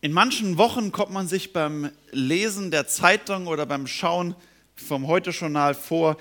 [0.00, 4.36] In manchen Wochen kommt man sich beim Lesen der Zeitung oder beim Schauen
[4.76, 6.16] vom Heute-Journal vor,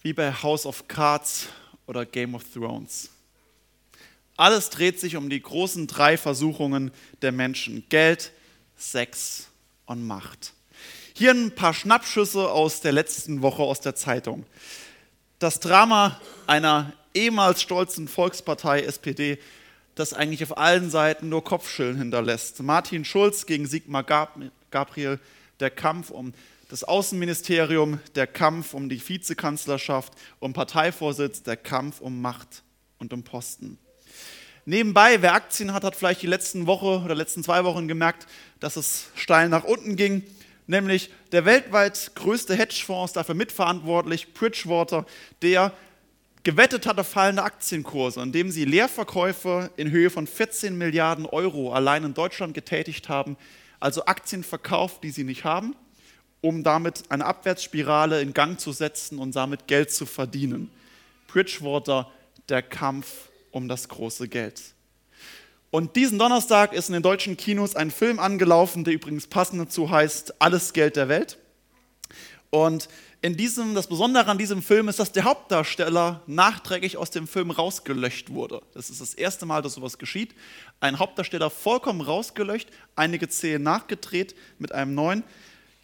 [0.00, 1.48] wie bei House of Cards
[1.86, 3.10] oder Game of Thrones.
[4.38, 7.84] Alles dreht sich um die großen drei Versuchungen der Menschen.
[7.90, 8.32] Geld,
[8.74, 9.48] Sex
[9.84, 10.54] und Macht.
[11.12, 14.46] Hier ein paar Schnappschüsse aus der letzten Woche aus der Zeitung.
[15.38, 19.38] Das Drama einer ehemals stolzen Volkspartei SPD
[19.94, 22.62] das eigentlich auf allen Seiten nur Kopfschillen hinterlässt.
[22.62, 24.04] Martin Schulz gegen Sigmar
[24.70, 25.20] Gabriel,
[25.60, 26.34] der Kampf um
[26.68, 32.62] das Außenministerium, der Kampf um die Vizekanzlerschaft, um Parteivorsitz, der Kampf um Macht
[32.98, 33.78] und um Posten.
[34.66, 38.26] Nebenbei, wer Aktien hat, hat vielleicht die letzten Woche oder letzten zwei Wochen gemerkt,
[38.60, 40.24] dass es steil nach unten ging.
[40.66, 45.04] Nämlich der weltweit größte Hedgefonds dafür mitverantwortlich, Bridgewater,
[45.42, 45.72] der
[46.44, 52.04] gewettet hat auf fallende Aktienkurse, indem sie Leerverkäufe in Höhe von 14 Milliarden Euro allein
[52.04, 53.36] in Deutschland getätigt haben,
[53.80, 55.74] also Aktien verkauft, die sie nicht haben,
[56.42, 60.70] um damit eine Abwärtsspirale in Gang zu setzen und damit Geld zu verdienen.
[61.26, 62.10] Bridgewater,
[62.48, 64.60] der Kampf um das große Geld.
[65.70, 69.90] Und diesen Donnerstag ist in den deutschen Kinos ein Film angelaufen, der übrigens passend dazu
[69.90, 71.38] heißt Alles Geld der Welt.
[72.50, 72.88] Und
[73.24, 77.50] in diesem, das Besondere an diesem Film ist, dass der Hauptdarsteller nachträglich aus dem Film
[77.50, 78.60] rausgelöscht wurde.
[78.74, 80.34] Das ist das erste Mal, dass sowas geschieht.
[80.78, 85.24] Ein Hauptdarsteller vollkommen rausgelöscht, einige Szenen nachgedreht mit einem neuen.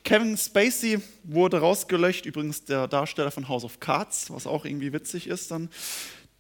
[0.05, 5.27] Kevin Spacey wurde rausgelöscht, übrigens der Darsteller von House of Cards, was auch irgendwie witzig
[5.27, 5.70] ist dann.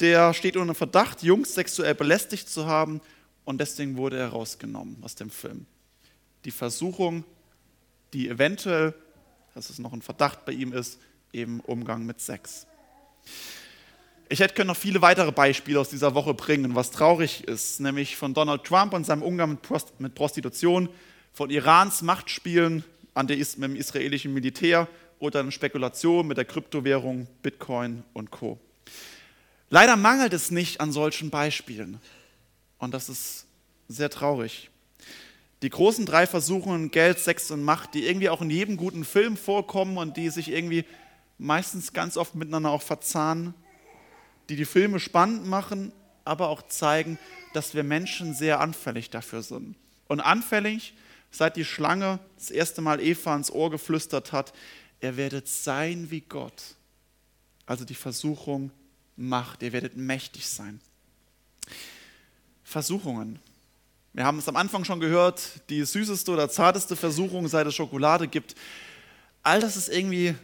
[0.00, 3.00] Der steht unter Verdacht, Jungs sexuell belästigt zu haben
[3.46, 5.64] und deswegen wurde er rausgenommen aus dem Film.
[6.44, 7.24] Die Versuchung,
[8.12, 8.92] die eventuell
[9.54, 10.98] dass es noch ein Verdacht bei ihm ist,
[11.32, 12.66] eben Umgang mit Sex.
[14.28, 18.16] Ich hätte können noch viele weitere Beispiele aus dieser Woche bringen, was traurig ist, nämlich
[18.16, 19.58] von Donald Trump und seinem Umgang
[19.98, 20.88] mit Prostitution,
[21.32, 22.84] von Irans Machtspielen
[23.14, 28.58] an der, mit dem israelischen Militär oder den Spekulationen mit der Kryptowährung Bitcoin und Co.
[29.68, 32.00] Leider mangelt es nicht an solchen Beispielen
[32.78, 33.46] und das ist
[33.88, 34.69] sehr traurig.
[35.62, 39.36] Die großen drei Versuchungen, Geld, Sex und Macht, die irgendwie auch in jedem guten Film
[39.36, 40.84] vorkommen und die sich irgendwie
[41.38, 43.54] meistens ganz oft miteinander auch verzahnen,
[44.48, 45.92] die die Filme spannend machen,
[46.24, 47.18] aber auch zeigen,
[47.52, 49.76] dass wir Menschen sehr anfällig dafür sind.
[50.08, 50.94] Und anfällig,
[51.30, 54.52] seit die Schlange das erste Mal Eva ins Ohr geflüstert hat,
[55.00, 56.74] ihr werdet sein wie Gott.
[57.66, 58.70] Also die Versuchung
[59.16, 60.80] Macht, ihr werdet mächtig sein.
[62.64, 63.38] Versuchungen.
[64.12, 65.40] Wir haben es am Anfang schon gehört,
[65.70, 68.56] die süßeste oder zarteste Versuchung, seit es Schokolade gibt.
[69.44, 70.34] All das ist irgendwie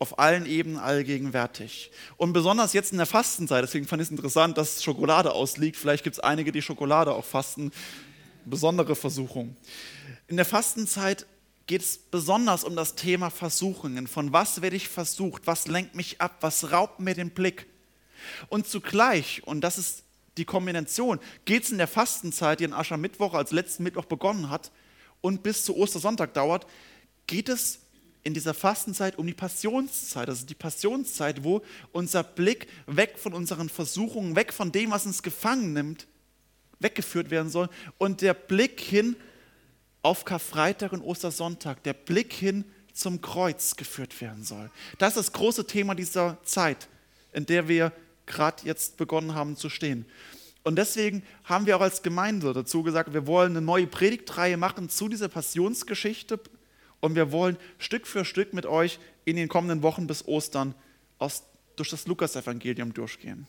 [0.00, 1.92] auf allen Ebenen allgegenwärtig.
[2.16, 5.76] Und besonders jetzt in der Fastenzeit, deswegen fand ich es interessant, dass Schokolade ausliegt.
[5.76, 7.70] Vielleicht gibt es einige, die Schokolade auch fasten.
[8.46, 9.56] Besondere Versuchung.
[10.26, 11.24] In der Fastenzeit
[11.66, 14.08] geht es besonders um das Thema Versuchungen.
[14.08, 15.46] Von was werde ich versucht?
[15.46, 16.38] Was lenkt mich ab?
[16.40, 17.66] Was raubt mir den Blick?
[18.48, 20.03] Und zugleich, und das ist
[20.36, 24.72] die Kombination, geht es in der Fastenzeit, die an Aschermittwoch als letzten Mittwoch begonnen hat
[25.20, 26.66] und bis zu Ostersonntag dauert,
[27.26, 27.80] geht es
[28.24, 30.28] in dieser Fastenzeit um die Passionszeit.
[30.28, 31.62] Das ist die Passionszeit, wo
[31.92, 36.06] unser Blick weg von unseren Versuchungen, weg von dem, was uns gefangen nimmt,
[36.80, 37.68] weggeführt werden soll
[37.98, 39.16] und der Blick hin
[40.02, 44.70] auf Karfreitag und Ostersonntag, der Blick hin zum Kreuz geführt werden soll.
[44.98, 46.88] Das ist das große Thema dieser Zeit,
[47.32, 47.92] in der wir
[48.26, 50.06] gerade jetzt begonnen haben zu stehen.
[50.64, 54.88] Und deswegen haben wir auch als Gemeinde dazu gesagt, wir wollen eine neue Predigtreihe machen
[54.88, 56.40] zu dieser Passionsgeschichte
[57.00, 60.74] und wir wollen Stück für Stück mit euch in den kommenden Wochen bis Ostern
[61.18, 61.42] aus,
[61.76, 63.46] durch das Lukasevangelium durchgehen.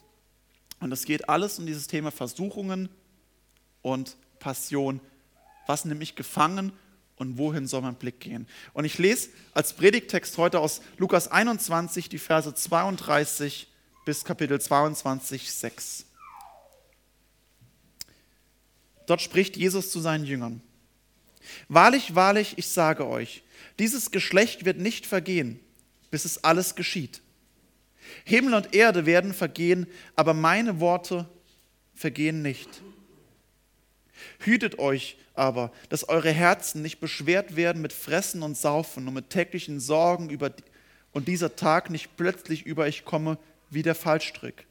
[0.82, 2.90] Und es geht alles um dieses Thema Versuchungen
[3.82, 5.00] und Passion.
[5.68, 6.74] Was nimmt mich gefangen
[7.16, 8.46] und wohin soll mein Blick gehen?
[8.74, 13.70] Und ich lese als Predigtext heute aus Lukas 21 die Verse 32
[14.06, 16.06] bis Kapitel 22, 6.
[19.08, 20.62] Dort spricht Jesus zu seinen Jüngern.
[21.68, 23.44] Wahrlich, wahrlich, ich sage euch,
[23.80, 25.60] dieses Geschlecht wird nicht vergehen,
[26.12, 27.22] bis es alles geschieht.
[28.24, 31.28] Himmel und Erde werden vergehen, aber meine Worte
[31.96, 32.70] vergehen nicht.
[34.40, 39.32] Hütet euch aber, dass eure Herzen nicht beschwert werden mit Fressen und Saufen und mit
[39.32, 40.52] täglichen Sorgen über
[41.12, 43.38] und dieser Tag nicht plötzlich über euch komme
[43.70, 44.66] wie der Fallstrick.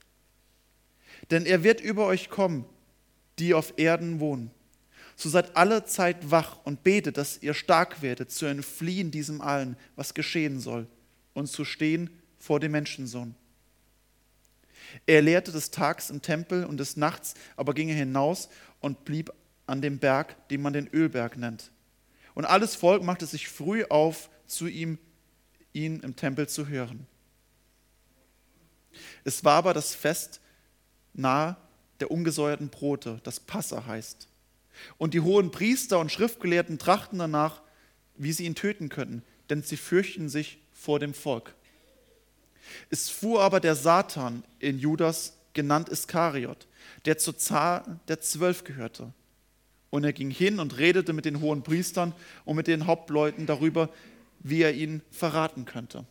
[1.31, 2.65] Denn er wird über euch kommen,
[3.39, 4.51] die auf Erden wohnen.
[5.17, 9.77] So seid alle Zeit wach und betet, dass ihr stark werdet, zu entfliehen diesem allen,
[9.97, 10.87] was geschehen soll,
[11.35, 13.35] und zu stehen vor dem Menschensohn.
[15.07, 18.49] Er lehrte des Tags im Tempel und des Nachts, aber ging er hinaus
[18.81, 19.33] und blieb
[19.67, 21.71] an dem Berg, den man den Ölberg nennt.
[22.35, 24.99] Und alles Volk machte sich früh auf, zu ihm,
[25.73, 27.07] ihn im Tempel zu hören.
[29.25, 30.41] Es war aber das Fest
[31.15, 31.57] nahe
[32.01, 34.29] der ungesäuerten Brote, das Passa heißt.
[34.99, 37.63] Und die hohen Priester und Schriftgelehrten trachten danach,
[38.17, 41.55] wie sie ihn töten könnten, denn sie fürchten sich vor dem Volk.
[42.91, 46.67] Es fuhr aber der Satan in Judas, genannt Iskariot,
[47.05, 49.13] der zur Zahl der Zwölf gehörte.
[49.91, 52.13] Und er ging hin und redete mit den hohen Priestern
[52.45, 53.89] und mit den Hauptleuten darüber,
[54.41, 56.05] wie er ihn verraten könnte.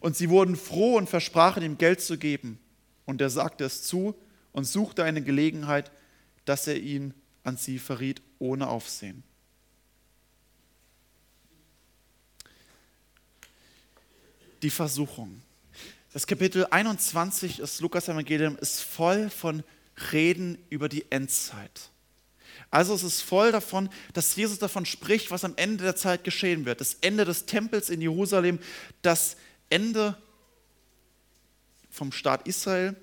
[0.00, 2.58] Und sie wurden froh und versprachen ihm Geld zu geben.
[3.06, 4.14] Und er sagte es zu
[4.52, 5.90] und suchte eine Gelegenheit,
[6.44, 7.14] dass er ihn
[7.44, 9.22] an sie verriet, ohne Aufsehen.
[14.62, 15.40] Die Versuchung.
[16.12, 19.62] Das Kapitel 21 des Lukas-Evangelium ist voll von
[20.12, 21.90] Reden über die Endzeit.
[22.70, 26.66] Also es ist voll davon, dass Jesus davon spricht, was am Ende der Zeit geschehen
[26.66, 26.80] wird.
[26.80, 28.60] Das Ende des Tempels in Jerusalem,
[29.02, 29.36] das
[29.70, 30.16] Ende
[31.90, 32.96] vom Staat Israel,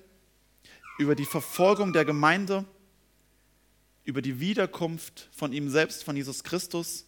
[0.98, 2.64] über die Verfolgung der Gemeinde,
[4.04, 7.06] über die Wiederkunft von ihm selbst, von Jesus Christus.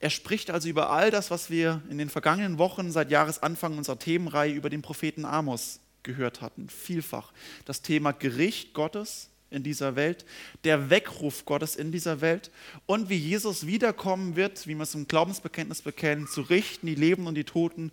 [0.00, 3.98] Er spricht also über all das, was wir in den vergangenen Wochen seit Jahresanfang unserer
[3.98, 6.68] Themenreihe über den Propheten Amos gehört hatten.
[6.68, 7.32] Vielfach.
[7.64, 10.24] Das Thema Gericht Gottes in dieser Welt,
[10.64, 12.50] der Weckruf Gottes in dieser Welt
[12.86, 17.26] und wie Jesus wiederkommen wird, wie wir es im Glaubensbekenntnis bekennen, zu richten die Leben
[17.26, 17.92] und die Toten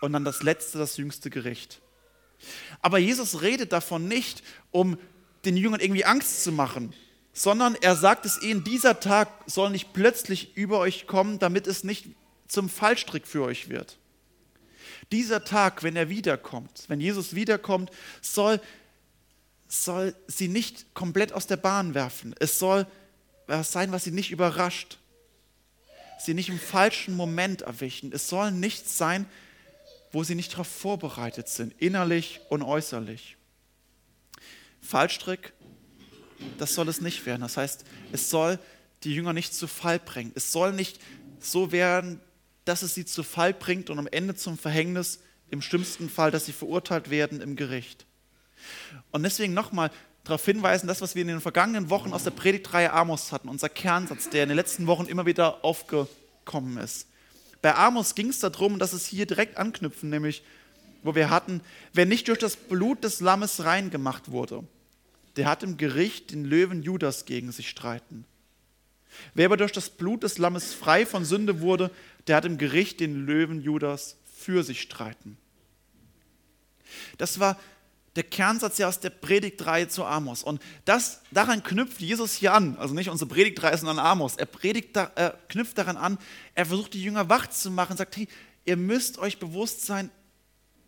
[0.00, 1.80] und dann das letzte, das jüngste Gericht.
[2.82, 4.98] Aber Jesus redet davon nicht, um
[5.44, 6.92] den Jüngern irgendwie Angst zu machen,
[7.32, 11.84] sondern er sagt es ihnen, dieser Tag soll nicht plötzlich über euch kommen, damit es
[11.84, 12.06] nicht
[12.48, 13.98] zum Fallstrick für euch wird.
[15.12, 17.90] Dieser Tag, wenn er wiederkommt, wenn Jesus wiederkommt,
[18.20, 18.60] soll,
[19.68, 22.34] soll sie nicht komplett aus der Bahn werfen.
[22.38, 22.86] Es soll
[23.46, 24.98] was sein, was sie nicht überrascht,
[26.18, 28.12] sie nicht im falschen Moment erwischen.
[28.12, 29.26] Es soll nichts sein,
[30.12, 33.36] wo sie nicht darauf vorbereitet sind, innerlich und äußerlich.
[34.80, 35.52] Fallstrick,
[36.58, 37.42] das soll es nicht werden.
[37.42, 38.58] Das heißt, es soll
[39.02, 40.32] die Jünger nicht zu Fall bringen.
[40.34, 41.00] Es soll nicht
[41.40, 42.20] so werden,
[42.64, 45.20] dass es sie zu Fall bringt und am Ende zum Verhängnis,
[45.50, 48.04] im schlimmsten Fall, dass sie verurteilt werden im Gericht.
[49.12, 49.90] Und deswegen nochmal
[50.24, 53.68] darauf hinweisen, das, was wir in den vergangenen Wochen aus der Predigtreihe Amos hatten, unser
[53.68, 57.06] Kernsatz, der in den letzten Wochen immer wieder aufgekommen ist.
[57.66, 60.44] Bei Amos ging es darum, dass es hier direkt anknüpfen, nämlich
[61.02, 64.62] wo wir hatten, wer nicht durch das Blut des Lammes rein gemacht wurde,
[65.34, 68.24] der hat im Gericht den Löwen Judas gegen sich streiten.
[69.34, 71.90] Wer aber durch das Blut des Lammes frei von Sünde wurde,
[72.28, 75.36] der hat im Gericht den Löwen Judas für sich streiten.
[77.18, 77.58] Das war
[78.16, 80.42] der Kernsatz ja aus der Predigtreihe zu Amos.
[80.42, 82.76] Und das, daran knüpft Jesus hier an.
[82.78, 84.36] Also nicht unsere Predigtreihe, sondern Amos.
[84.36, 86.18] Er, predigt, er knüpft daran an,
[86.54, 88.26] er versucht die Jünger wach zu machen, sagt, hey,
[88.64, 90.10] ihr müsst euch bewusst sein,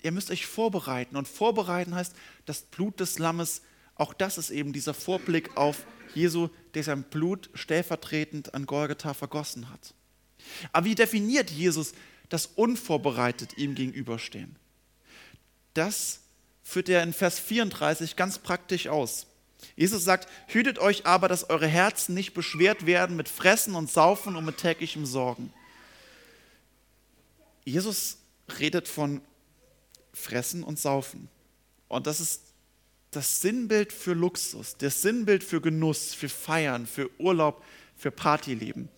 [0.02, 1.16] ihr müsst euch vorbereiten.
[1.16, 2.14] Und vorbereiten heißt,
[2.46, 3.60] das Blut des Lammes,
[3.94, 5.84] auch das ist eben dieser Vorblick auf
[6.14, 9.94] Jesu, der sein Blut stellvertretend an Golgatha vergossen hat.
[10.72, 11.92] Aber wie definiert Jesus
[12.30, 14.56] das unvorbereitet ihm gegenüberstehen?
[15.74, 16.20] Das
[16.68, 19.26] führt er in Vers 34 ganz praktisch aus.
[19.74, 24.36] Jesus sagt, hütet euch aber, dass eure Herzen nicht beschwert werden mit Fressen und Saufen
[24.36, 25.50] und mit täglichem Sorgen.
[27.64, 28.18] Jesus
[28.58, 29.22] redet von
[30.12, 31.30] Fressen und Saufen.
[31.88, 32.42] Und das ist
[33.12, 37.64] das Sinnbild für Luxus, das Sinnbild für Genuss, für Feiern, für Urlaub,
[37.96, 38.90] für Partyleben.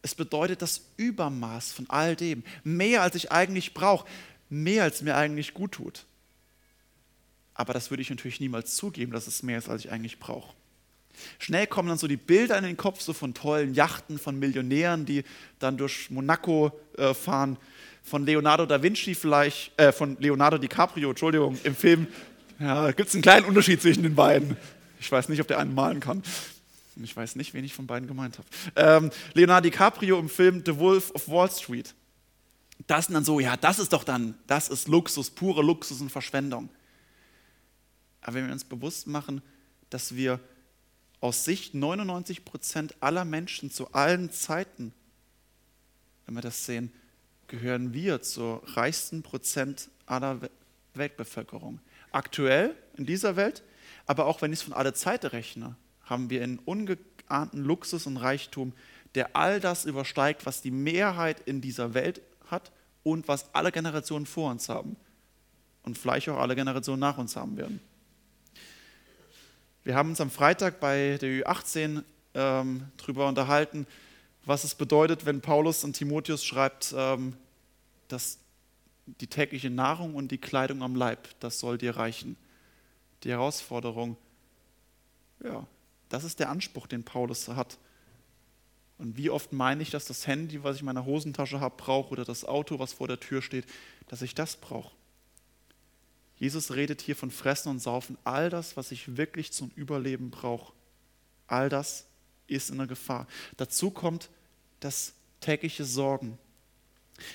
[0.00, 2.44] Es bedeutet das Übermaß von all dem.
[2.62, 4.06] Mehr als ich eigentlich brauche,
[4.48, 6.06] mehr als mir eigentlich gut tut.
[7.60, 10.54] Aber das würde ich natürlich niemals zugeben, dass es mehr ist, als ich eigentlich brauche.
[11.38, 15.04] Schnell kommen dann so die Bilder in den Kopf, so von tollen Yachten, von Millionären,
[15.04, 15.24] die
[15.58, 17.58] dann durch Monaco äh, fahren,
[18.02, 22.06] von Leonardo da Vinci vielleicht, äh, von Leonardo DiCaprio, Entschuldigung, im Film.
[22.58, 24.56] Ja, gibt es einen kleinen Unterschied zwischen den beiden.
[24.98, 26.22] Ich weiß nicht, ob der einen malen kann.
[26.96, 28.48] Ich weiß nicht, wen ich von beiden gemeint habe.
[28.74, 31.94] Ähm, Leonardo DiCaprio im Film The Wolf of Wall Street.
[32.86, 36.10] Das sind dann so, ja, das ist doch dann, das ist Luxus, pure Luxus und
[36.10, 36.70] Verschwendung.
[38.20, 39.42] Aber wenn wir uns bewusst machen,
[39.88, 40.40] dass wir
[41.20, 44.92] aus Sicht 99 Prozent aller Menschen zu allen Zeiten,
[46.26, 46.92] wenn wir das sehen,
[47.46, 50.40] gehören wir zur reichsten Prozent aller
[50.94, 51.80] Weltbevölkerung.
[52.12, 53.62] Aktuell in dieser Welt,
[54.06, 58.16] aber auch wenn ich es von aller Zeiten rechne, haben wir einen ungeahnten Luxus und
[58.16, 58.72] Reichtum,
[59.14, 62.72] der all das übersteigt, was die Mehrheit in dieser Welt hat
[63.02, 64.96] und was alle Generationen vor uns haben
[65.82, 67.80] und vielleicht auch alle Generationen nach uns haben werden.
[69.82, 72.02] Wir haben uns am Freitag bei der Ü18
[72.34, 73.86] ähm, darüber unterhalten,
[74.44, 77.34] was es bedeutet, wenn Paulus an Timotheus schreibt, ähm,
[78.08, 78.38] dass
[79.06, 82.36] die tägliche Nahrung und die Kleidung am Leib, das soll dir reichen.
[83.24, 84.18] Die Herausforderung,
[85.42, 85.66] ja,
[86.10, 87.78] das ist der Anspruch, den Paulus hat.
[88.98, 92.10] Und wie oft meine ich, dass das Handy, was ich in meiner Hosentasche habe, brauche
[92.10, 93.64] oder das Auto, was vor der Tür steht,
[94.08, 94.92] dass ich das brauche.
[96.40, 98.18] Jesus redet hier von Fressen und Saufen.
[98.24, 100.72] All das, was ich wirklich zum Überleben brauche,
[101.46, 102.06] all das
[102.46, 103.28] ist in der Gefahr.
[103.58, 104.30] Dazu kommt
[104.80, 106.38] das tägliche Sorgen.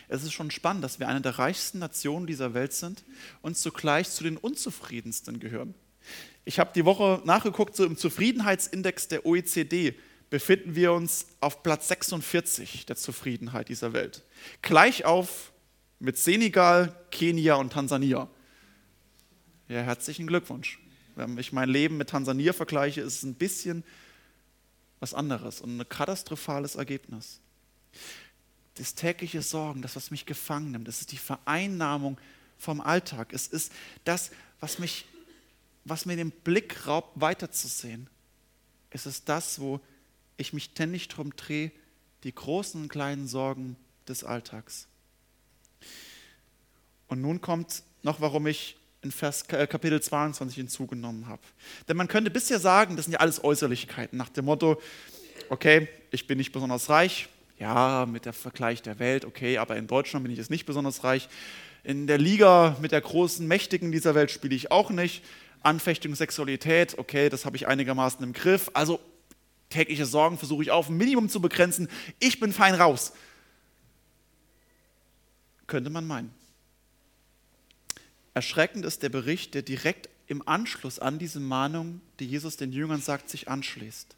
[0.07, 3.03] Es ist schon spannend, dass wir eine der reichsten Nationen dieser Welt sind
[3.43, 5.75] und zugleich zu den unzufriedensten gehören.
[6.43, 9.93] Ich habe die Woche nachgeguckt, so im Zufriedenheitsindex der OECD
[10.31, 14.23] befinden wir uns auf Platz 46 der Zufriedenheit dieser Welt.
[14.63, 15.51] Gleich auf
[15.99, 18.27] mit Senegal, Kenia und Tansania.
[19.67, 20.79] Ja, herzlichen Glückwunsch.
[21.15, 23.83] Wenn ich mein Leben mit Tansania vergleiche, ist es ein bisschen
[24.99, 27.39] was anderes und ein katastrophales Ergebnis.
[28.75, 32.19] Das tägliche Sorgen, das, was mich gefangen nimmt, das ist die Vereinnahmung
[32.59, 33.33] vom Alltag.
[33.33, 33.71] Es ist
[34.03, 34.29] das,
[34.59, 35.05] was, mich,
[35.83, 38.07] was mir den Blick raubt, weiterzusehen.
[38.91, 39.79] Es ist das, wo
[40.37, 41.71] ich mich ständig darum drehe,
[42.23, 44.87] die großen und kleinen Sorgen des Alltags.
[47.07, 51.41] Und nun kommt noch, warum ich in Vers, äh, Kapitel 22 hinzugenommen habe.
[51.87, 54.81] Denn man könnte bisher sagen, das sind ja alles Äußerlichkeiten nach dem Motto,
[55.49, 59.87] okay, ich bin nicht besonders reich, ja, mit der Vergleich der Welt, okay, aber in
[59.87, 61.29] Deutschland bin ich jetzt nicht besonders reich.
[61.83, 65.23] In der Liga mit der großen Mächtigen dieser Welt spiele ich auch nicht.
[65.61, 68.69] Anfechtung, Sexualität, okay, das habe ich einigermaßen im Griff.
[68.73, 68.99] Also
[69.69, 71.87] tägliche Sorgen versuche ich auf ein Minimum zu begrenzen.
[72.19, 73.13] Ich bin fein raus.
[75.67, 76.44] Könnte man meinen.
[78.35, 83.01] Erschreckend ist der Bericht, der direkt im Anschluss an diese Mahnung, die Jesus den Jüngern
[83.01, 84.13] sagt, sich anschließt.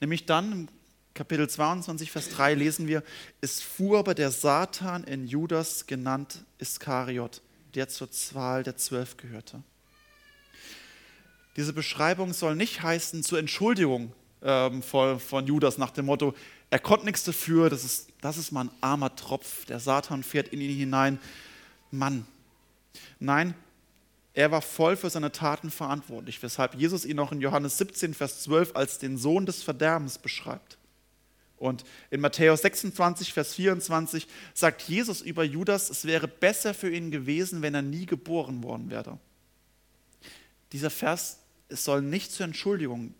[0.00, 0.68] Nämlich dann im
[1.14, 3.02] Kapitel 22, Vers 3 lesen wir,
[3.40, 7.42] es fuhr aber der Satan in Judas, genannt Iskariot,
[7.74, 9.64] der zur Zahl der Zwölf gehörte.
[11.56, 14.12] Diese Beschreibung soll nicht heißen zur Entschuldigung
[14.42, 16.36] ähm, von, von Judas nach dem Motto,
[16.70, 20.48] er konnte nichts dafür, das ist, das ist mal ein armer Tropf, der Satan fährt
[20.48, 21.18] in ihn hinein.
[21.90, 22.26] Mann.
[23.18, 23.54] Nein,
[24.32, 28.42] er war voll für seine Taten verantwortlich, weshalb Jesus ihn auch in Johannes 17, Vers
[28.42, 30.78] 12 als den Sohn des Verderbens beschreibt.
[31.56, 37.10] Und in Matthäus 26, Vers 24 sagt Jesus über Judas, es wäre besser für ihn
[37.10, 39.18] gewesen, wenn er nie geboren worden wäre.
[40.72, 43.14] Dieser Vers es soll nicht zur Entschuldigung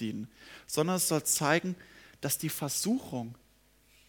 [0.00, 0.28] dienen,
[0.66, 1.76] sondern es soll zeigen,
[2.20, 3.34] dass die Versuchung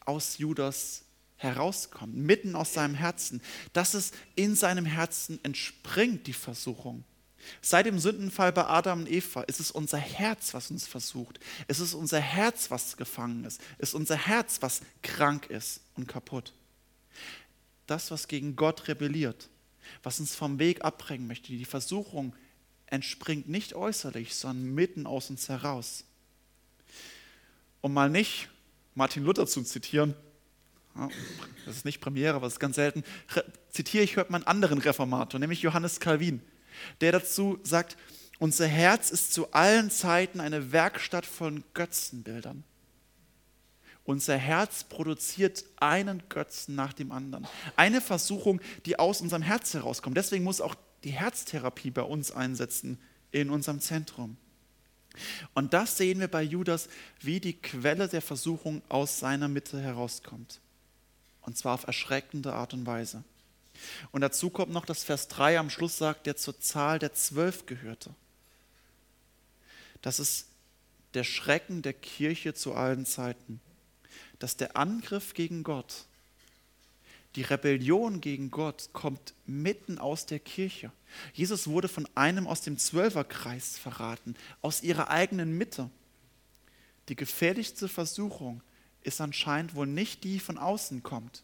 [0.06, 1.04] aus Judas
[1.38, 3.42] herauskommt, mitten aus seinem Herzen,
[3.74, 7.04] dass es in seinem Herzen entspringt, die Versuchung.
[7.62, 11.40] Seit dem Sündenfall bei Adam und Eva ist es unser Herz, was uns versucht.
[11.68, 13.62] Es ist unser Herz, was gefangen ist.
[13.78, 16.54] Es ist unser Herz, was krank ist und kaputt.
[17.88, 19.50] Das, was gegen Gott rebelliert,
[20.04, 22.34] was uns vom Weg abbringen möchte, die Versuchung
[22.86, 26.06] entspringt nicht äußerlich, sondern mitten aus uns heraus.
[27.82, 28.50] Um mal nicht
[28.96, 30.16] Martin Luther zu zitieren,
[31.66, 33.04] das ist nicht Premiere, aber das ist ganz selten,
[33.70, 36.42] zitiere ich heute mal einen anderen Reformator, nämlich Johannes Calvin,
[37.02, 37.98] der dazu sagt,
[38.40, 42.64] unser Herz ist zu allen Zeiten eine Werkstatt von Götzenbildern.
[44.06, 47.48] Unser Herz produziert einen Götzen nach dem anderen.
[47.78, 50.18] Eine Versuchung, die aus unserem Herz herauskommt.
[50.18, 53.00] Deswegen muss auch die Herztherapie bei uns einsetzen
[53.32, 54.36] in unserem Zentrum.
[55.54, 56.90] Und das sehen wir bei Judas,
[57.22, 60.60] wie die Quelle der Versuchung aus seiner Mitte herauskommt.
[61.44, 63.24] Und zwar auf erschreckende Art und Weise.
[64.12, 67.66] Und dazu kommt noch, dass Vers 3 am Schluss sagt, der zur Zahl der Zwölf
[67.66, 68.14] gehörte.
[70.02, 70.48] Das ist
[71.14, 73.62] der Schrecken der Kirche zu allen Zeiten.
[74.40, 76.06] Dass der Angriff gegen Gott
[77.36, 80.92] die Rebellion gegen Gott kommt mitten aus der Kirche.
[81.34, 85.90] Jesus wurde von einem aus dem Zwölferkreis verraten, aus ihrer eigenen Mitte.
[87.10, 88.62] Die gefährlichste Versuchung
[89.04, 91.44] ist anscheinend wohl nicht die, die von außen kommt.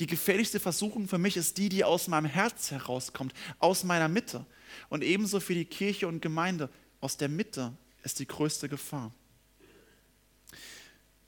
[0.00, 4.44] Die gefährlichste Versuchung für mich ist die, die aus meinem Herz herauskommt, aus meiner Mitte.
[4.88, 7.72] Und ebenso für die Kirche und Gemeinde, aus der Mitte
[8.02, 9.12] ist die größte Gefahr.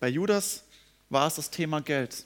[0.00, 0.64] Bei Judas
[1.10, 2.24] war es das Thema Geld.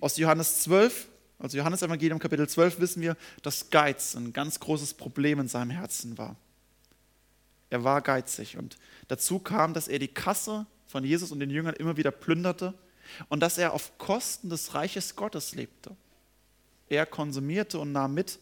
[0.00, 4.94] Aus Johannes 12, also Johannes Evangelium Kapitel 12, wissen wir, dass Geiz ein ganz großes
[4.94, 6.36] Problem in seinem Herzen war.
[7.70, 8.76] Er war geizig und
[9.08, 12.74] dazu kam, dass er die Kasse von Jesus und den Jüngern immer wieder plünderte
[13.30, 15.96] und dass er auf Kosten des Reiches Gottes lebte.
[16.88, 18.38] Er konsumierte und nahm mit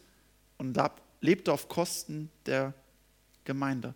[0.59, 0.77] und
[1.21, 2.75] lebte auf Kosten der
[3.45, 3.95] Gemeinde.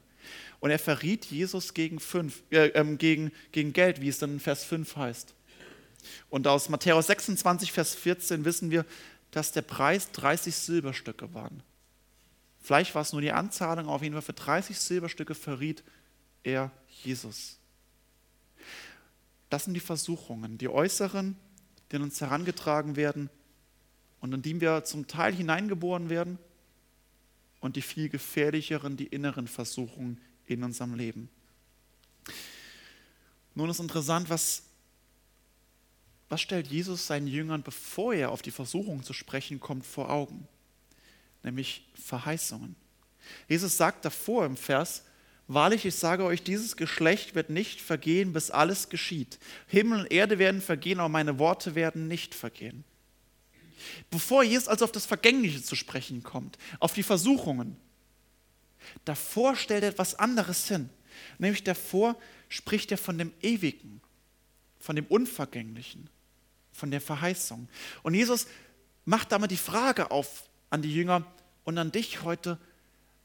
[0.61, 4.40] Und er verriet Jesus gegen, fünf, äh, ähm, gegen, gegen Geld, wie es dann in
[4.40, 5.34] Vers 5 heißt.
[6.30, 8.87] Und aus Matthäus 26, Vers 14 wissen wir,
[9.32, 11.62] dass der Preis 30 Silberstücke waren.
[12.62, 15.82] Vielleicht war es nur die Anzahlung, auf jeden Fall für 30 Silberstücke verriet
[16.44, 16.70] er
[17.02, 17.58] Jesus.
[19.54, 21.37] Das sind die Versuchungen, die äußeren,
[21.92, 23.30] die an uns herangetragen werden
[24.18, 26.40] und in die wir zum Teil hineingeboren werden
[27.61, 31.28] und die viel gefährlicheren, die inneren Versuchungen in unserem Leben.
[33.54, 34.64] Nun ist interessant, was,
[36.28, 40.49] was stellt Jesus seinen Jüngern, bevor er auf die Versuchung zu sprechen kommt, vor Augen?
[41.44, 42.75] Nämlich Verheißungen.
[43.49, 45.04] Jesus sagt davor im Vers,
[45.46, 49.38] Wahrlich, ich sage euch, dieses Geschlecht wird nicht vergehen, bis alles geschieht.
[49.66, 52.84] Himmel und Erde werden vergehen, aber meine Worte werden nicht vergehen.
[54.10, 57.76] Bevor Jesus also auf das Vergängliche zu sprechen kommt, auf die Versuchungen,
[59.04, 60.88] davor stellt er etwas anderes hin.
[61.38, 62.16] Nämlich davor
[62.48, 64.00] spricht er von dem Ewigen,
[64.78, 66.08] von dem Unvergänglichen,
[66.72, 67.68] von der Verheißung.
[68.02, 68.46] Und Jesus
[69.04, 71.26] macht damit die Frage auf an die Jünger
[71.64, 72.58] und an dich heute,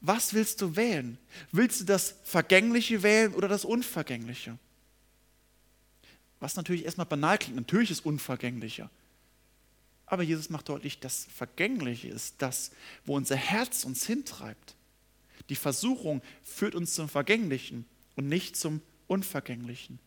[0.00, 1.18] was willst du wählen?
[1.52, 4.58] Willst du das Vergängliche wählen oder das Unvergängliche?
[6.40, 8.88] Was natürlich erstmal banal klingt, natürlich ist Unvergängliche.
[10.06, 12.72] Aber Jesus macht deutlich, das Vergängliche ist das,
[13.04, 14.74] wo unser Herz uns hintreibt.
[15.50, 17.84] Die Versuchung führt uns zum Vergänglichen
[18.16, 19.98] und nicht zum Unvergänglichen.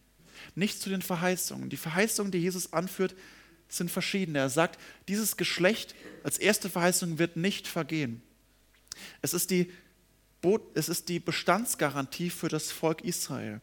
[0.55, 1.69] Nicht zu den Verheißungen.
[1.69, 3.15] Die Verheißungen, die Jesus anführt,
[3.69, 4.39] sind verschiedene.
[4.39, 8.21] Er sagt, dieses Geschlecht als erste Verheißung wird nicht vergehen.
[9.21, 9.71] Es ist die
[10.73, 13.61] es ist die Bestandsgarantie für das Volk Israel.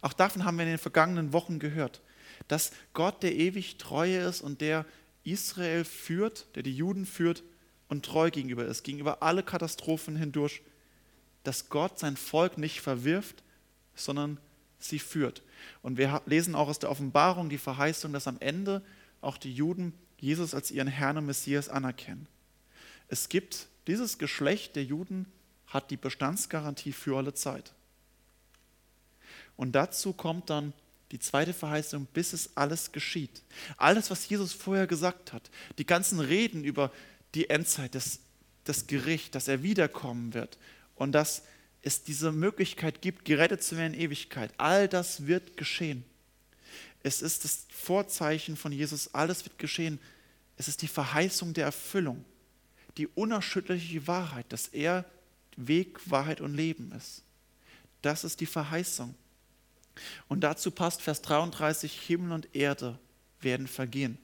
[0.00, 2.02] Auch davon haben wir in den vergangenen Wochen gehört,
[2.48, 4.84] dass Gott der ewig treue ist und der
[5.24, 7.42] Israel führt, der die Juden führt
[7.88, 10.62] und treu gegenüber ist, gegenüber alle Katastrophen hindurch,
[11.44, 13.42] dass Gott sein Volk nicht verwirft,
[13.94, 14.38] sondern
[14.78, 15.42] sie führt.
[15.82, 18.82] Und wir lesen auch aus der Offenbarung die Verheißung, dass am Ende
[19.20, 22.26] auch die Juden Jesus als ihren Herrn und Messias anerkennen.
[23.08, 25.26] Es gibt dieses Geschlecht der Juden,
[25.72, 27.72] hat die Bestandsgarantie für alle Zeit.
[29.56, 30.72] Und dazu kommt dann
[31.12, 33.42] die zweite Verheißung, bis es alles geschieht.
[33.76, 36.90] Alles, was Jesus vorher gesagt hat, die ganzen Reden über
[37.34, 38.20] die Endzeit, das,
[38.64, 40.58] das Gericht, dass er wiederkommen wird
[40.96, 41.42] und dass
[41.82, 46.04] es diese Möglichkeit gibt, gerettet zu werden in Ewigkeit, all das wird geschehen.
[47.02, 49.98] Es ist das Vorzeichen von Jesus, alles wird geschehen.
[50.56, 52.24] Es ist die Verheißung der Erfüllung,
[52.96, 55.04] die unerschütterliche Wahrheit, dass er
[55.56, 57.22] Weg, Wahrheit und Leben ist.
[58.02, 59.14] Das ist die Verheißung.
[60.28, 62.98] Und dazu passt Vers 33, Himmel und Erde
[63.40, 64.18] werden vergehen.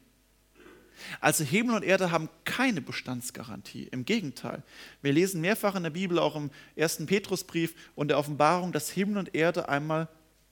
[1.20, 3.84] Also Himmel und Erde haben keine Bestandsgarantie.
[3.84, 4.62] Im Gegenteil.
[5.02, 9.18] Wir lesen mehrfach in der Bibel, auch im ersten Petrusbrief und der Offenbarung, dass Himmel
[9.18, 10.08] und Erde einmal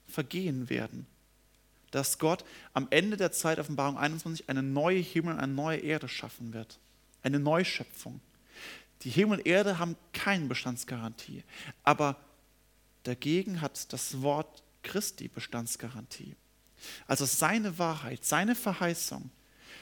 [0.07, 1.05] vergehen werden.
[1.91, 6.07] Dass Gott am Ende der Zeit, Offenbarung 21, eine neue Himmel und eine neue Erde
[6.07, 6.79] schaffen wird.
[7.23, 8.21] Eine Neuschöpfung.
[9.03, 11.43] Die Himmel und Erde haben keine Bestandsgarantie.
[11.83, 12.17] Aber
[13.03, 16.35] dagegen hat das Wort Christi Bestandsgarantie.
[17.07, 19.29] Also seine Wahrheit, seine Verheißung.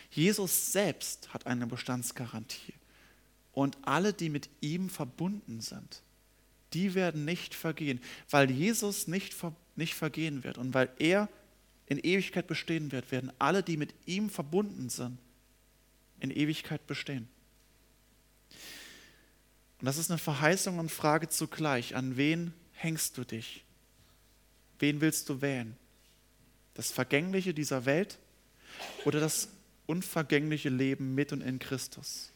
[0.10, 2.74] Jesus selbst hat eine Bestandsgarantie.
[3.54, 6.02] Und alle, die mit ihm verbunden sind,
[6.74, 9.36] die werden nicht vergehen, weil Jesus nicht,
[9.76, 10.58] nicht vergehen wird.
[10.58, 11.30] Und weil er
[11.86, 15.18] in Ewigkeit bestehen wird, werden alle, die mit ihm verbunden sind,
[16.20, 17.30] in Ewigkeit bestehen.
[19.86, 21.96] Und das ist eine Verheißung und Frage zugleich.
[21.96, 23.64] An wen hängst du dich?
[24.80, 25.78] Wen willst du wählen?
[26.74, 28.18] Das Vergängliche dieser Welt
[29.06, 29.48] oder das
[29.86, 32.32] unvergängliche Leben mit und in Christus?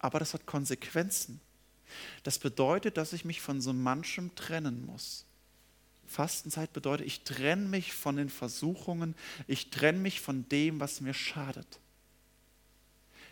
[0.00, 1.40] Aber das hat Konsequenzen.
[2.24, 5.26] Das bedeutet, dass ich mich von so manchem trennen muss.
[6.06, 9.14] Fastenzeit bedeutet, ich trenne mich von den Versuchungen,
[9.46, 11.78] ich trenne mich von dem, was mir schadet.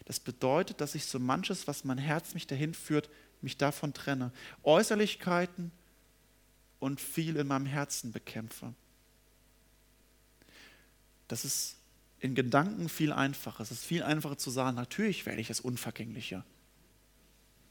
[0.04, 3.08] Das bedeutet, dass ich so manches, was mein Herz mich dahin führt,
[3.40, 4.32] mich davon trenne.
[4.62, 5.70] Äußerlichkeiten
[6.78, 8.74] und viel in meinem Herzen bekämpfe.
[11.28, 11.76] Das ist
[12.20, 13.62] in Gedanken viel einfacher.
[13.62, 16.44] Es ist viel einfacher zu sagen, natürlich werde ich das Unvergängliche.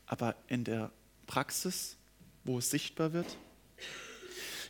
[0.06, 0.92] Aber in der
[1.28, 1.98] Praxis,
[2.44, 3.38] wo es sichtbar wird,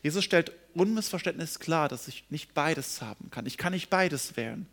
[0.01, 3.45] Jesus stellt unmissverständnis klar, dass ich nicht beides haben kann.
[3.45, 4.67] Ich kann nicht beides wählen.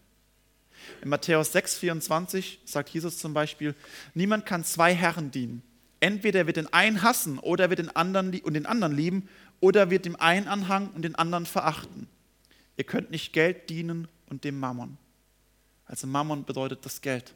[1.02, 3.74] In Matthäus 6, 24 sagt Jesus zum Beispiel,
[4.14, 5.62] niemand kann zwei Herren dienen.
[6.00, 9.28] Entweder er wird den einen hassen oder er wird den anderen und den anderen lieben
[9.60, 12.08] oder wird dem einen anhangen und den anderen verachten.
[12.76, 14.96] Ihr könnt nicht Geld dienen und dem Mammon.
[15.84, 17.34] Also Mammon bedeutet das Geld.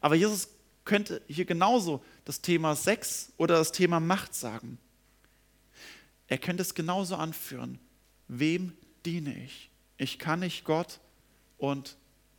[0.00, 0.48] Aber Jesus
[0.84, 4.78] könnte hier genauso das Thema Sex oder das Thema Macht sagen.
[6.28, 7.78] Er könnte es genauso anführen.
[8.28, 8.72] Wem
[9.04, 9.70] diene ich?
[9.96, 11.00] Ich kann nicht Gott
[11.58, 11.96] und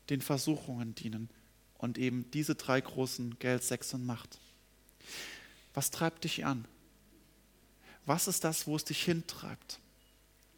[0.09, 1.29] den Versuchungen dienen
[1.77, 4.39] und eben diese drei großen Geld, Sex und Macht.
[5.73, 6.65] Was treibt dich an?
[8.05, 9.79] Was ist das, wo es dich hintreibt?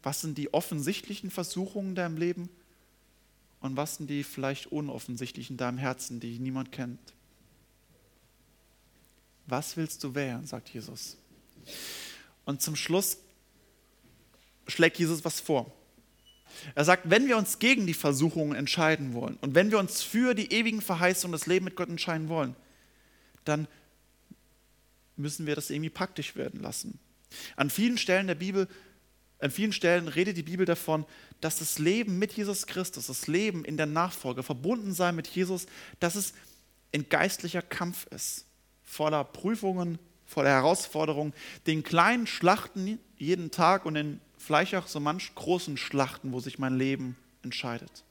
[0.02, 2.48] Was sind die offensichtlichen Versuchungen in deinem Leben
[3.60, 7.00] und was sind die vielleicht unoffensichtlichen in deinem Herzen, die niemand kennt?
[9.46, 11.16] Was willst du wählen, sagt Jesus.
[12.44, 13.18] Und zum Schluss
[14.68, 15.72] schlägt Jesus was vor.
[16.74, 20.34] Er sagt, wenn wir uns gegen die Versuchungen entscheiden wollen und wenn wir uns für
[20.34, 22.56] die ewigen Verheißungen des Lebens mit Gott entscheiden wollen,
[23.44, 23.68] dann
[25.16, 26.98] müssen wir das irgendwie praktisch werden lassen.
[27.56, 28.68] An vielen Stellen der Bibel,
[29.38, 31.06] an vielen Stellen redet die Bibel davon,
[31.40, 35.66] dass das Leben mit Jesus Christus, das Leben in der Nachfolge, verbunden sein mit Jesus,
[36.00, 36.34] dass es
[36.92, 38.46] ein geistlicher Kampf ist,
[38.82, 41.32] voller Prüfungen, voller Herausforderungen,
[41.66, 46.58] den kleinen Schlachten jeden Tag und den vielleicht auch so manch großen Schlachten, wo sich
[46.58, 48.02] mein Leben entscheidet.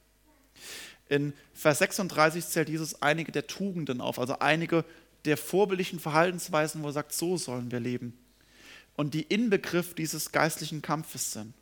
[1.10, 4.86] In Vers 36 zählt Jesus einige der Tugenden auf, also einige
[5.26, 8.18] der vorbildlichen Verhaltensweisen, wo er sagt, so sollen wir leben.
[8.96, 11.52] Und die Inbegriff dieses geistlichen Kampfes sind.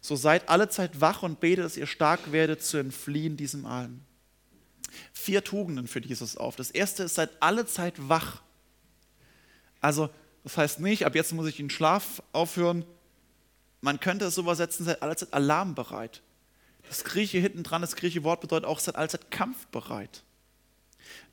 [0.00, 4.04] So seid alle Zeit wach und betet, dass ihr stark werdet zu entfliehen diesem allen.
[5.12, 6.56] Vier Tugenden für Jesus auf.
[6.56, 8.42] Das erste ist, seid alle Zeit wach.
[9.80, 10.10] Also,
[10.42, 12.84] das heißt nicht, ab jetzt muss ich den Schlaf aufhören.
[13.80, 16.22] Man könnte es so übersetzen, seid alle Zeit alarmbereit.
[16.88, 20.22] Das Grieche hinten dran, das griechische Wort bedeutet auch, seid alle Zeit kampfbereit.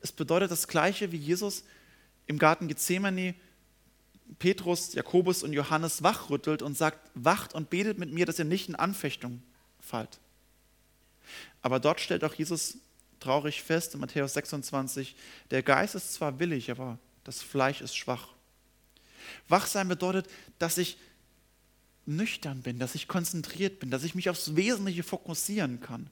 [0.00, 1.64] Es bedeutet das Gleiche, wie Jesus
[2.26, 3.34] im Garten Gethsemane
[4.38, 8.68] Petrus, Jakobus und Johannes wachrüttelt und sagt, wacht und betet mit mir, dass ihr nicht
[8.68, 9.42] in Anfechtung
[9.80, 10.18] fallt.
[11.62, 12.78] Aber dort stellt auch Jesus
[13.20, 15.16] traurig fest in Matthäus 26,
[15.50, 18.28] der Geist ist zwar willig, aber das Fleisch ist schwach.
[19.48, 20.98] Wachsein bedeutet, dass ich
[22.08, 26.08] nüchtern bin, dass ich konzentriert bin, dass ich mich aufs Wesentliche fokussieren kann,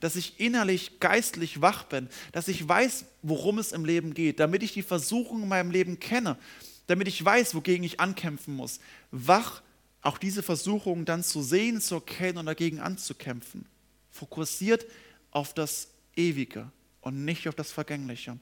[0.00, 4.62] dass ich innerlich, geistlich wach bin, dass ich weiß, worum es im Leben geht, damit
[4.62, 6.38] ich die Versuchung in meinem Leben kenne,
[6.86, 8.80] damit ich weiß, wogegen ich ankämpfen muss.
[9.10, 9.62] Wach,
[10.00, 13.66] auch diese Versuchungen dann zu sehen, zu erkennen und dagegen anzukämpfen.
[14.10, 14.86] Fokussiert
[15.30, 18.38] auf das Ewige und nicht auf das Vergängliche.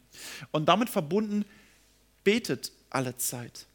[0.51, 1.45] Und damit verbunden,
[2.25, 3.67] betet alle Zeit.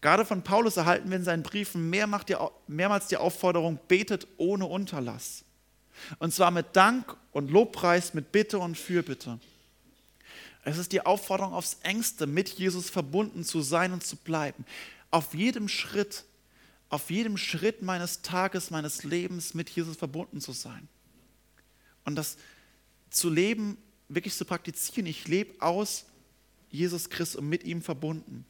[0.00, 5.44] Gerade von Paulus erhalten wir in seinen Briefen mehrmals die Aufforderung, betet ohne Unterlass.
[6.18, 9.38] Und zwar mit Dank und Lobpreis, mit Bitte und Fürbitte.
[10.64, 14.64] Es ist die Aufforderung aufs engste, mit Jesus verbunden zu sein und zu bleiben.
[15.10, 16.24] Auf jedem Schritt,
[16.88, 20.88] auf jedem Schritt meines Tages, meines Lebens mit Jesus verbunden zu sein.
[22.04, 22.36] Und das
[23.10, 25.06] zu leben, wirklich zu praktizieren.
[25.06, 26.06] Ich lebe aus
[26.70, 28.44] Jesus Christus und mit ihm verbunden.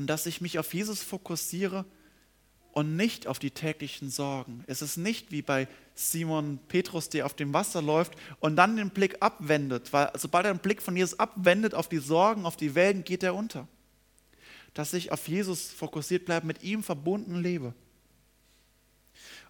[0.00, 1.84] Und dass ich mich auf Jesus fokussiere
[2.72, 4.64] und nicht auf die täglichen Sorgen.
[4.66, 8.88] Es ist nicht wie bei Simon Petrus, der auf dem Wasser läuft und dann den
[8.88, 12.74] Blick abwendet, weil sobald er den Blick von Jesus abwendet auf die Sorgen, auf die
[12.74, 13.68] Wellen, geht er unter.
[14.72, 17.74] Dass ich auf Jesus fokussiert bleibe, mit ihm verbunden lebe.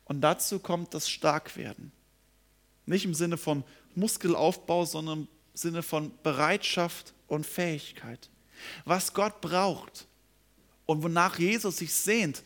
[0.07, 1.93] Und dazu kommt das Starkwerden.
[2.87, 3.63] Nicht im Sinne von
[3.95, 8.31] Muskelaufbau, sondern im Sinne von Bereitschaft und Fähigkeit.
[8.85, 10.09] Was Gott braucht
[10.91, 12.43] und wonach Jesus sich sehnt,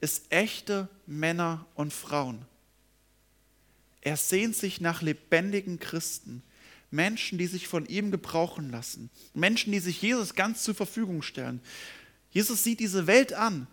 [0.00, 2.44] ist echte Männer und Frauen.
[4.00, 6.42] Er sehnt sich nach lebendigen Christen,
[6.90, 11.60] Menschen, die sich von ihm gebrauchen lassen, Menschen, die sich Jesus ganz zur Verfügung stellen.
[12.32, 13.68] Jesus sieht diese Welt an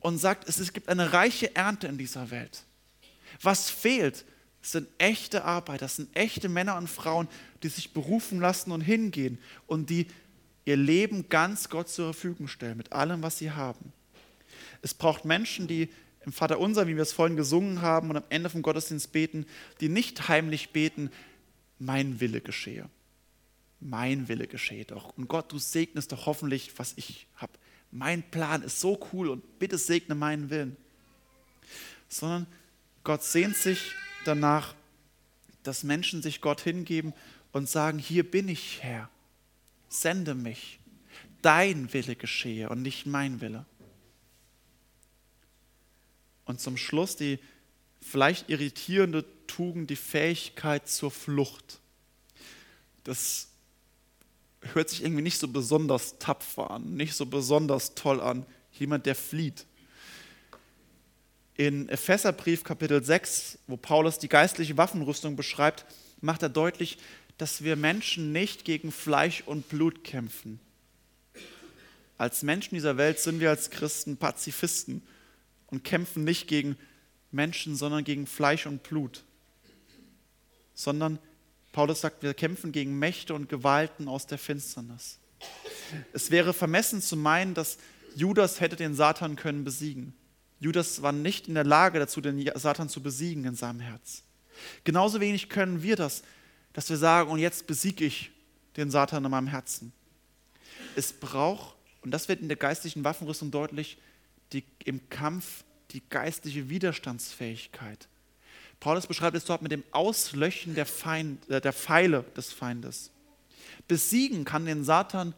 [0.00, 2.64] und sagt, es gibt eine reiche Ernte in dieser Welt.
[3.40, 4.26] Was fehlt,
[4.60, 7.28] sind echte Arbeiter, sind echte Männer und Frauen,
[7.62, 10.06] die sich berufen lassen und hingehen und die
[10.64, 13.92] ihr Leben ganz Gott zur Verfügung stellen, mit allem, was sie haben.
[14.80, 15.88] Es braucht Menschen, die
[16.24, 19.46] im Vater Unser, wie wir es vorhin gesungen haben und am Ende vom Gottesdienst beten,
[19.80, 21.10] die nicht heimlich beten,
[21.78, 22.88] mein Wille geschehe.
[23.80, 25.16] Mein Wille geschehe doch.
[25.16, 27.52] Und Gott, du segnest doch hoffentlich, was ich habe.
[27.90, 30.76] Mein Plan ist so cool und bitte segne meinen Willen.
[32.08, 32.46] Sondern
[33.02, 33.92] Gott sehnt sich
[34.24, 34.74] danach,
[35.64, 37.12] dass Menschen sich Gott hingeben
[37.50, 39.10] und sagen, hier bin ich Herr,
[39.92, 40.80] sende mich,
[41.42, 43.66] dein Wille geschehe und nicht mein Wille.
[46.44, 47.38] Und zum Schluss die
[48.00, 51.78] vielleicht irritierende Tugend, die Fähigkeit zur Flucht.
[53.04, 53.48] Das
[54.72, 58.46] hört sich irgendwie nicht so besonders tapfer an, nicht so besonders toll an.
[58.72, 59.66] Jemand, der flieht.
[61.54, 65.84] In Epheserbrief Kapitel 6, wo Paulus die geistliche Waffenrüstung beschreibt,
[66.20, 66.98] macht er deutlich,
[67.42, 70.60] dass wir Menschen nicht gegen Fleisch und Blut kämpfen.
[72.16, 75.02] als Menschen dieser Welt sind wir als Christen Pazifisten
[75.66, 76.76] und kämpfen nicht gegen
[77.32, 79.24] Menschen, sondern gegen Fleisch und Blut.
[80.74, 81.18] Sondern
[81.72, 85.18] Paulus sagt, wir kämpfen gegen Mächte und Gewalten aus der Finsternis.
[86.12, 87.78] Es wäre vermessen zu meinen, dass
[88.14, 90.14] Judas hätte den Satan können besiegen.
[90.60, 94.22] Judas war nicht in der Lage dazu, den Satan zu besiegen in seinem Herz.
[94.84, 96.22] Genauso wenig können wir das,
[96.72, 98.30] dass wir sagen, und jetzt besiege ich
[98.76, 99.92] den Satan in meinem Herzen.
[100.96, 103.98] Es braucht, und das wird in der geistlichen Waffenrüstung deutlich,
[104.52, 108.08] die, im Kampf die geistliche Widerstandsfähigkeit.
[108.80, 113.10] Paulus beschreibt es dort mit dem Auslöschen der, Feind, äh, der Pfeile des Feindes.
[113.86, 115.34] Besiegen kann den Satan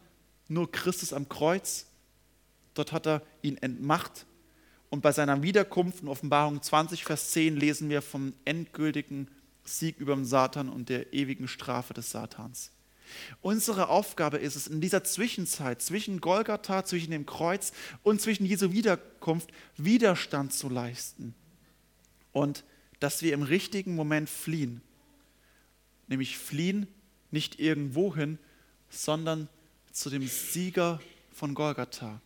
[0.47, 1.87] nur Christus am Kreuz.
[2.73, 4.25] Dort hat er ihn entmacht.
[4.89, 9.27] Und bei seiner Wiederkunft in Offenbarung 20, Vers 10 lesen wir vom endgültigen
[9.65, 12.71] Sieg über den Satan und der ewigen Strafe des Satans.
[13.41, 17.71] Unsere Aufgabe ist es, in dieser Zwischenzeit zwischen Golgatha, zwischen dem Kreuz
[18.03, 21.35] und zwischen Jesu Wiederkunft Widerstand zu leisten.
[22.31, 22.63] Und
[22.99, 24.81] dass wir im richtigen Moment fliehen.
[26.07, 26.87] Nämlich fliehen
[27.31, 28.39] nicht irgendwohin,
[28.89, 29.49] sondern
[29.91, 31.01] zu dem Sieger
[31.31, 32.21] von Golgatha.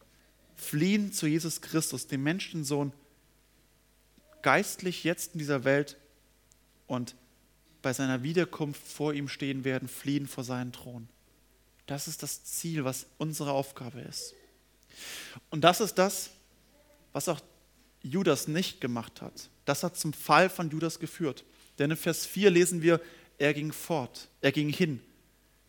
[0.55, 2.93] Fliehen zu Jesus Christus, dem Menschensohn,
[4.41, 5.97] geistlich jetzt in dieser Welt
[6.87, 7.15] und
[7.81, 11.07] bei seiner Wiederkunft vor ihm stehen werden, fliehen vor seinen Thron.
[11.85, 14.35] Das ist das Ziel, was unsere Aufgabe ist.
[15.49, 16.31] Und das ist das,
[17.13, 17.39] was auch
[18.01, 19.49] Judas nicht gemacht hat.
[19.65, 21.43] Das hat zum Fall von Judas geführt.
[21.77, 23.01] Denn in Vers 4 lesen wir,
[23.37, 25.01] er ging fort, er ging hin.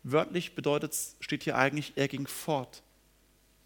[0.03, 2.83] Wörtlich bedeutet, steht hier eigentlich, er ging fort.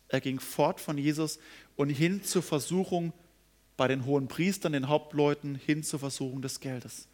[0.08, 1.40] Er ging fort von Jesus
[1.76, 3.14] und hin zur Versuchung
[3.78, 7.08] bei den hohen Priestern, den Hauptleuten, hin zur Versuchung des Geldes.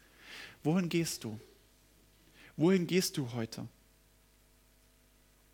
[0.62, 1.38] Wohin gehst du?
[2.56, 3.66] Wohin gehst du heute?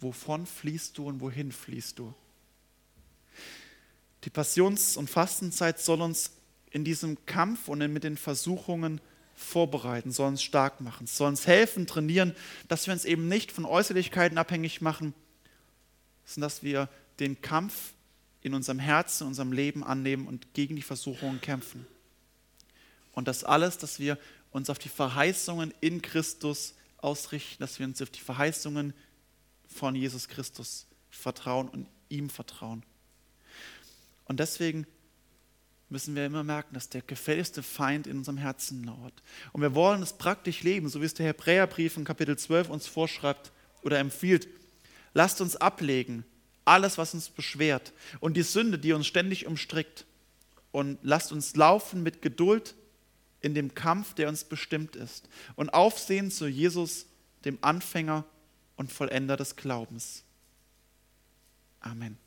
[0.00, 2.14] Wovon fließt du und wohin fließt du?
[4.24, 6.32] Die Passions- und Fastenzeit soll uns
[6.70, 9.00] in diesem Kampf und mit den Versuchungen
[9.34, 12.34] vorbereiten, soll uns stark machen, soll uns helfen, trainieren,
[12.66, 15.14] dass wir uns eben nicht von Äußerlichkeiten abhängig machen,
[16.26, 16.88] sondern dass wir
[17.20, 17.92] den Kampf
[18.42, 21.86] in unserem Herzen, in unserem Leben annehmen und gegen die Versuchungen kämpfen.
[23.12, 24.18] Und das alles, dass wir
[24.50, 28.94] uns auf die Verheißungen in Christus ausrichten, dass wir uns auf die Verheißungen
[29.66, 32.82] von Jesus Christus vertrauen und ihm vertrauen.
[34.24, 34.86] Und deswegen
[35.88, 39.22] müssen wir immer merken, dass der gefälligste Feind in unserem Herzen lauert.
[39.52, 42.86] Und wir wollen es praktisch leben, so wie es der Hebräerbrief in Kapitel 12 uns
[42.86, 44.48] vorschreibt oder empfiehlt.
[45.14, 46.24] Lasst uns ablegen
[46.68, 50.04] alles, was uns beschwert und die Sünde, die uns ständig umstrickt.
[50.70, 52.74] Und lasst uns laufen mit Geduld
[53.40, 55.28] in dem Kampf, der uns bestimmt ist.
[55.56, 57.06] Und aufsehen zu Jesus,
[57.44, 58.24] dem Anfänger
[58.76, 60.24] und Vollender des Glaubens.
[61.80, 62.18] Amen.